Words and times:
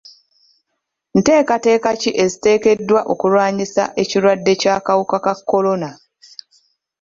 Nteekateeka 1.17 1.89
ki 2.01 2.09
eziteekeddwawo 2.23 3.07
okulwanyisa 3.13 3.83
ekirwadde 4.01 4.53
ky'akawuka 4.61 5.17
ka 5.25 5.33
kolona? 5.49 5.89